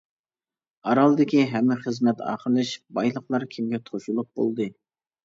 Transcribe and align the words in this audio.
ئارالدىكى 0.91 1.43
ھەممە 1.51 1.77
خىزمەت 1.83 2.23
ئاخىرلىشىپ 2.29 2.87
بايلىقلار 2.99 3.47
كېمىگە 3.53 3.81
توشۇلۇپ 3.91 4.31
بولدى. 4.41 4.69